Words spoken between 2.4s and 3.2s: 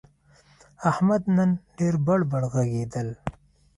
ږغېدل.